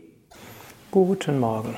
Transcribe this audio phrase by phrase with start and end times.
[0.93, 1.75] Guten Morgen.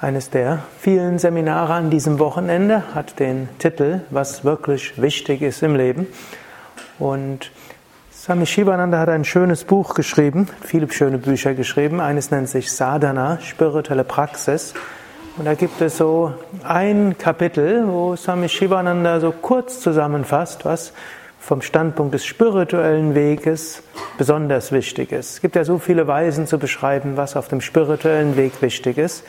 [0.00, 5.76] Eines der vielen Seminare an diesem Wochenende hat den Titel Was wirklich wichtig ist im
[5.76, 6.06] Leben.
[6.98, 7.50] Und
[8.20, 12.00] Swami Shivananda hat ein schönes Buch geschrieben, viele schöne Bücher geschrieben.
[12.00, 14.74] Eines nennt sich Sadhana, spirituelle Praxis.
[15.36, 20.92] Und da gibt es so ein Kapitel, wo Swami Shivananda so kurz zusammenfasst, was
[21.38, 23.84] vom Standpunkt des spirituellen Weges
[24.18, 25.34] besonders wichtig ist.
[25.34, 29.22] Es gibt ja so viele Weisen zu beschreiben, was auf dem spirituellen Weg wichtig ist.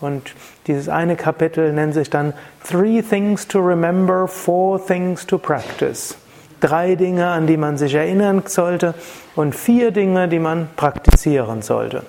[0.00, 0.32] Und
[0.68, 6.16] dieses eine Kapitel nennt sich dann Three Things to Remember, Four Things to Practice
[6.60, 8.94] drei Dinge, an die man sich erinnern sollte
[9.34, 12.04] und vier Dinge, die man praktizieren sollte.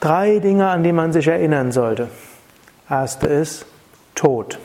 [0.00, 2.08] Drei Dinge, an die man sich erinnern sollte.
[2.88, 3.66] Erste ist
[4.14, 4.58] Tod.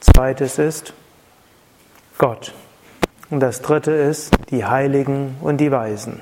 [0.00, 0.92] Zweites ist
[2.18, 2.52] Gott.
[3.30, 6.20] Und das dritte ist die Heiligen und die Weisen.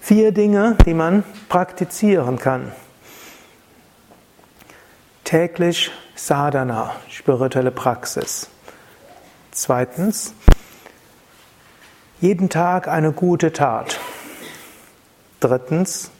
[0.00, 2.72] Vier Dinge, die man praktizieren kann.
[5.24, 8.48] Täglich Sadhana, spirituelle Praxis.
[9.58, 10.34] Zweitens,
[12.20, 13.98] jeden Tag eine gute Tat.
[15.40, 16.12] Drittens,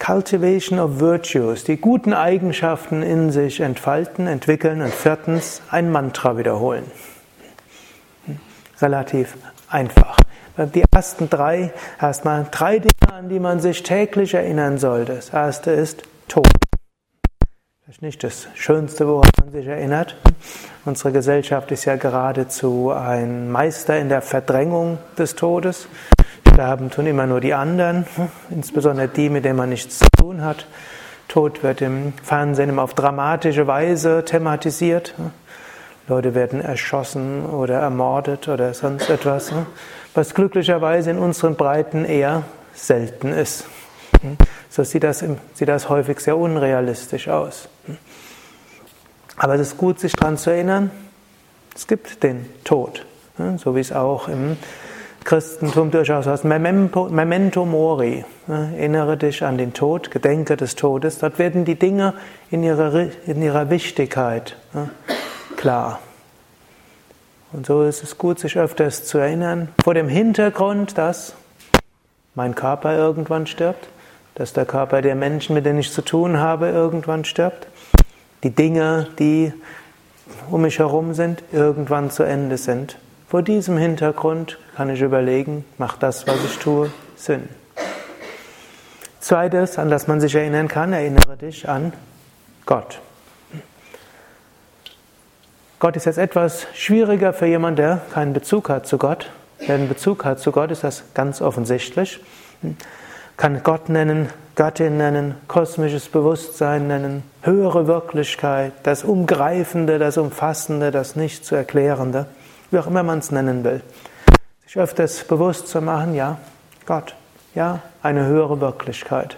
[0.00, 4.82] Cultivation of Virtues, die guten Eigenschaften in sich entfalten, entwickeln.
[4.82, 6.90] Und viertens, ein Mantra wiederholen.
[8.80, 9.36] Relativ
[9.68, 10.18] einfach.
[10.56, 15.14] Die ersten drei, erstmal drei Dinge, an die man sich täglich erinnern sollte.
[15.14, 16.63] Das erste ist Tod.
[17.86, 20.16] Das ist nicht das Schönste, woran man sich erinnert.
[20.86, 25.86] Unsere Gesellschaft ist ja geradezu ein Meister in der Verdrängung des Todes.
[26.50, 28.06] Sterben tun immer nur die anderen,
[28.48, 30.66] insbesondere die, mit denen man nichts zu tun hat.
[31.28, 35.12] Tod wird im Fernsehen immer auf dramatische Weise thematisiert.
[36.08, 39.52] Leute werden erschossen oder ermordet oder sonst etwas,
[40.14, 43.66] was glücklicherweise in unseren Breiten eher selten ist.
[44.70, 45.22] So sieht das,
[45.52, 47.68] sieht das häufig sehr unrealistisch aus.
[49.36, 50.90] Aber es ist gut, sich daran zu erinnern,
[51.74, 53.04] es gibt den Tod.
[53.56, 54.56] So wie es auch im
[55.24, 58.24] Christentum durchaus heißt, Memento, Mori.
[58.46, 61.18] Erinnere dich an den Tod, gedenke des Todes.
[61.18, 62.14] Dort werden die Dinge
[62.50, 64.56] in ihrer, in ihrer Wichtigkeit
[65.56, 65.98] klar.
[67.52, 71.34] Und so ist es gut, sich öfters zu erinnern, vor dem Hintergrund, dass
[72.34, 73.88] mein Körper irgendwann stirbt,
[74.34, 77.68] dass der Körper der Menschen, mit denen ich zu tun habe, irgendwann stirbt,
[78.42, 79.52] die Dinge, die
[80.50, 82.98] um mich herum sind, irgendwann zu Ende sind.
[83.28, 87.48] Vor diesem Hintergrund kann ich überlegen, macht das, was ich tue, Sinn.
[89.20, 91.92] Zweites, an das man sich erinnern kann, erinnere dich an
[92.66, 93.00] Gott.
[95.78, 99.30] Gott ist jetzt etwas schwieriger für jemanden, der keinen Bezug hat zu Gott.
[99.58, 102.20] Wer einen Bezug hat zu Gott, ist das ganz offensichtlich
[103.36, 111.16] kann Gott nennen, Göttin nennen, kosmisches Bewusstsein nennen, höhere Wirklichkeit, das Umgreifende, das Umfassende, das
[111.16, 112.26] nicht zu erklärende,
[112.70, 113.82] wie auch immer man es nennen will.
[114.64, 116.38] Sich öfters bewusst zu machen, ja,
[116.86, 117.16] Gott,
[117.54, 119.36] ja, eine höhere Wirklichkeit.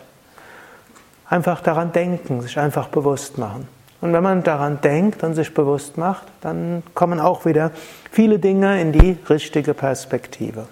[1.29, 3.67] Einfach daran denken, sich einfach bewusst machen.
[4.03, 7.71] Und wenn man daran denkt und sich bewusst macht, dann kommen auch wieder
[8.11, 10.69] viele Dinge in die richtige Perspektive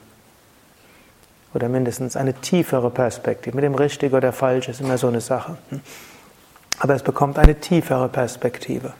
[1.54, 3.54] oder mindestens eine tiefere Perspektive.
[3.54, 5.56] Mit dem richtig oder falsch ist immer so eine Sache.
[6.80, 8.92] Aber es bekommt eine tiefere Perspektive.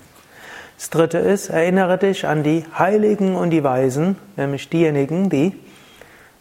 [0.78, 5.58] Das dritte ist, erinnere dich an die Heiligen und die Weisen, nämlich diejenigen, die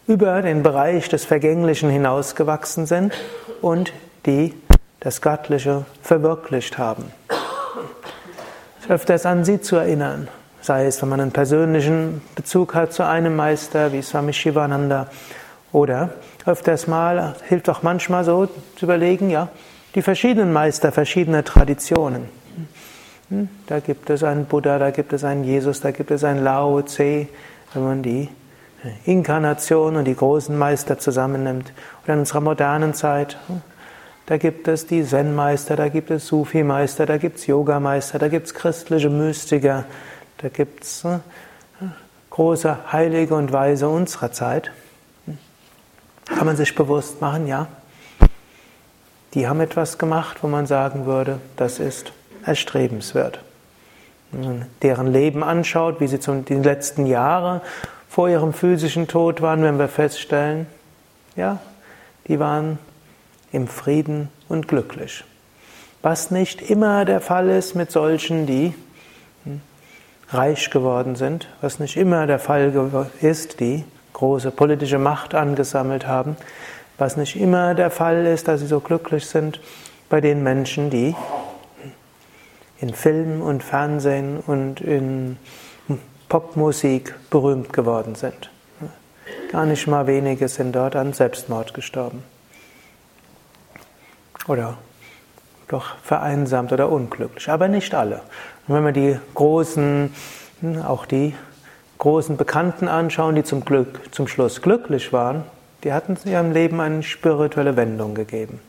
[0.06, 3.14] über den Bereich des Vergänglichen hinausgewachsen sind
[3.62, 3.92] und
[4.26, 4.54] die
[5.00, 7.04] das Göttliche verwirklicht haben.
[8.82, 10.28] Es öfters an sie zu erinnern,
[10.60, 15.08] sei es, wenn man einen persönlichen Bezug hat zu einem Meister wie Swami Shivananda
[15.74, 16.10] oder
[16.46, 19.48] öfters mal hilft auch manchmal so zu überlegen, ja,
[19.96, 22.28] die verschiedenen Meister, verschiedene Traditionen.
[23.28, 26.44] Hm, da gibt es einen Buddha, da gibt es einen Jesus, da gibt es einen
[26.44, 27.26] Lao Tse,
[27.72, 28.28] wenn man die
[29.04, 31.72] Inkarnation und die großen Meister zusammennimmt.
[32.04, 33.60] Oder in unserer modernen Zeit, hm,
[34.26, 38.46] da gibt es die Zen-Meister, da gibt es Sufi-Meister, da gibt es Yoga-Meister, da gibt
[38.46, 39.86] es christliche Mystiker,
[40.38, 41.20] da gibt es hm,
[42.30, 44.70] große Heilige und Weise unserer Zeit
[46.26, 47.68] kann man sich bewusst machen, ja,
[49.34, 52.12] die haben etwas gemacht, wo man sagen würde, das ist
[52.46, 53.40] erstrebenswert.
[54.30, 57.60] Wenn man deren Leben anschaut, wie sie zum, die letzten Jahre
[58.08, 60.66] vor ihrem physischen Tod waren, wenn wir feststellen,
[61.36, 61.58] ja,
[62.28, 62.78] die waren
[63.52, 65.24] im Frieden und glücklich.
[66.02, 68.74] Was nicht immer der Fall ist mit solchen, die
[69.44, 69.60] hm,
[70.28, 72.72] reich geworden sind, was nicht immer der Fall
[73.20, 76.36] ist, die große politische Macht angesammelt haben,
[76.96, 79.60] was nicht immer der Fall ist, dass sie so glücklich sind
[80.08, 81.14] bei den Menschen, die
[82.80, 85.36] in Film und Fernsehen und in
[86.28, 88.50] Popmusik berühmt geworden sind.
[89.50, 92.22] Gar nicht mal wenige sind dort an Selbstmord gestorben.
[94.48, 94.76] Oder
[95.68, 98.20] doch vereinsamt oder unglücklich, aber nicht alle.
[98.66, 100.14] Und wenn wir die großen,
[100.86, 101.34] auch die
[101.98, 105.44] großen Bekannten anschauen, die zum Glück, zum Schluss glücklich waren,
[105.84, 108.60] die hatten ihrem Leben eine spirituelle Wendung gegeben.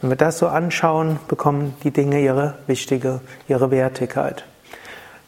[0.00, 4.44] Wenn wir das so anschauen, bekommen die Dinge ihre wichtige, ihre Wertigkeit.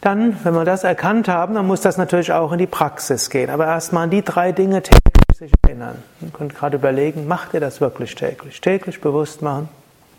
[0.01, 3.51] Dann, wenn wir das erkannt haben, dann muss das natürlich auch in die Praxis gehen.
[3.51, 6.03] Aber erstmal an die drei Dinge täglich sich erinnern.
[6.21, 8.61] Ihr könnt gerade überlegen, macht ihr das wirklich täglich?
[8.61, 9.69] Täglich bewusst machen,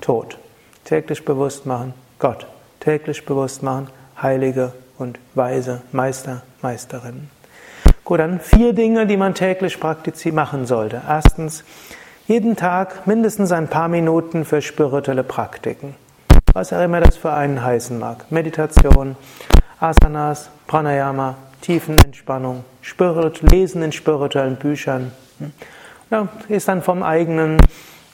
[0.01, 0.37] Tod.
[0.83, 2.47] Täglich bewusst machen, Gott.
[2.79, 3.89] Täglich bewusst machen,
[4.21, 7.29] Heilige und Weise, Meister, Meisterinnen.
[8.03, 11.01] Gut, dann vier Dinge, die man täglich praktizieren machen sollte.
[11.07, 11.63] Erstens,
[12.27, 15.95] jeden Tag mindestens ein paar Minuten für spirituelle Praktiken.
[16.53, 18.31] Was auch immer das für einen heißen mag.
[18.31, 19.15] Meditation,
[19.79, 25.11] Asanas, Pranayama, Tiefenentspannung, Spirit, Lesen in spirituellen Büchern.
[26.09, 27.59] Ja, ist dann vom eigenen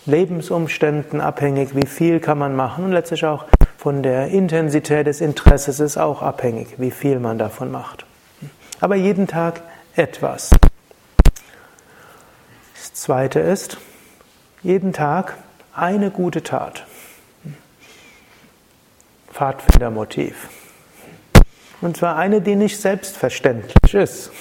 [0.06, 3.46] Lebensumständen abhängig, wie viel kann man machen und letztlich auch
[3.84, 8.06] von der Intensität des Interesses ist auch abhängig, wie viel man davon macht.
[8.80, 9.60] Aber jeden Tag
[9.98, 10.52] etwas.
[12.76, 13.76] Das zweite ist,
[14.62, 15.36] jeden Tag
[15.76, 16.86] eine gute Tat.
[19.34, 20.48] Pfadfindermotiv.
[21.82, 24.32] Und zwar eine, die nicht selbstverständlich ist.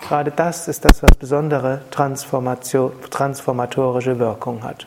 [0.00, 4.86] Gerade das ist das, was besondere transformatorische Wirkung hat.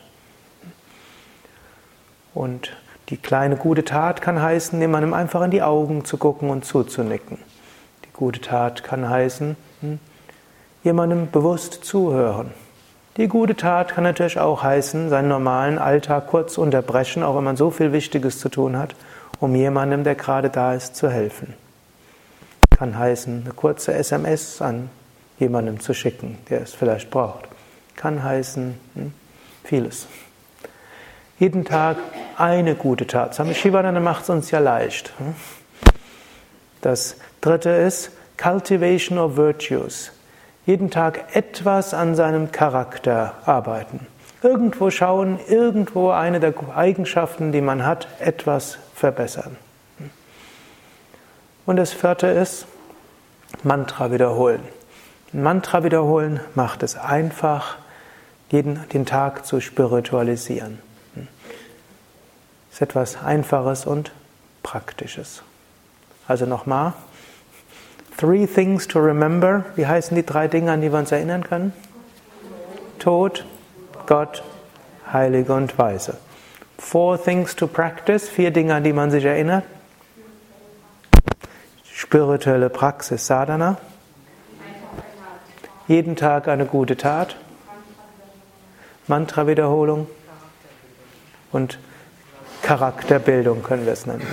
[2.34, 2.72] Und
[3.08, 7.38] die kleine gute Tat kann heißen, jemandem einfach in die Augen zu gucken und zuzunicken.
[8.22, 9.98] Gute Tat kann heißen, hm,
[10.84, 12.52] jemandem bewusst zuhören.
[13.16, 17.56] Die gute Tat kann natürlich auch heißen, seinen normalen Alltag kurz unterbrechen, auch wenn man
[17.56, 18.94] so viel Wichtiges zu tun hat,
[19.40, 21.54] um jemandem, der gerade da ist, zu helfen.
[22.70, 24.88] Kann heißen, eine kurze SMS an
[25.40, 27.48] jemandem zu schicken, der es vielleicht braucht.
[27.96, 29.12] Kann heißen, hm,
[29.64, 30.06] vieles.
[31.40, 31.96] Jeden Tag
[32.38, 33.34] eine gute Tat.
[33.34, 35.12] Swami Shivananda macht es uns ja leicht.
[35.18, 35.34] Hm.
[36.80, 40.12] Das dritte ist Cultivation of Virtues.
[40.66, 44.06] Jeden Tag etwas an seinem Charakter arbeiten.
[44.42, 49.56] Irgendwo schauen, irgendwo eine der Eigenschaften, die man hat, etwas verbessern.
[51.64, 52.66] Und das vierte ist
[53.62, 54.62] Mantra wiederholen.
[55.32, 57.76] Mantra wiederholen macht es einfach,
[58.50, 60.78] jeden, den Tag zu spiritualisieren.
[62.72, 64.12] Das ist etwas Einfaches und
[64.62, 65.42] Praktisches.
[66.26, 66.94] Also nochmal.
[68.16, 69.66] Three things to remember.
[69.76, 71.74] Wie heißen die drei Dinge, an die wir uns erinnern können?
[72.98, 73.44] Tod,
[74.06, 74.42] Gott,
[75.12, 76.16] Heilige und Weise.
[76.78, 78.30] Four things to practice.
[78.30, 79.64] Vier Dinge, an die man sich erinnert.
[81.84, 83.76] Spirituelle Praxis, Sadhana.
[85.88, 87.36] Jeden Tag eine gute Tat.
[89.08, 90.06] Mantra-Wiederholung.
[91.50, 91.78] Und
[92.72, 94.26] Charakterbildung können wir es nennen.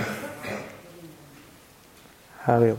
[2.46, 2.78] Hari Om